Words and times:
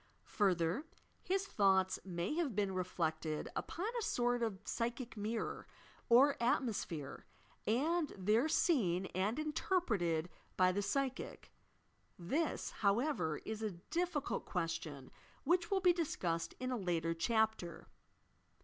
Further, 0.39 0.87
his 1.21 1.45
thoughts 1.45 1.99
may 2.03 2.33
have 2.33 2.55
been 2.55 2.73
reflected 2.73 3.49
upon 3.55 3.85
a 3.85 4.01
sort 4.01 4.41
of 4.41 4.57
psychic 4.65 5.15
mirror, 5.15 5.67
or 6.09 6.41
atmosphere, 6.41 7.27
and 7.67 8.11
there 8.17 8.49
seen 8.49 9.05
and 9.13 9.37
interpreted 9.37 10.27
by 10.57 10.71
the 10.71 10.81
psychic. 10.81 11.51
This, 12.17 12.71
however, 12.71 13.41
is 13.45 13.61
a 13.61 13.73
difficult 13.93 14.43
question 14.43 15.11
which 15.43 15.69
will 15.69 15.81
be 15.81 15.93
discussed 15.93 16.55
in 16.59 16.71
a 16.71 16.77
later 16.77 17.13
chapter. 17.13 17.85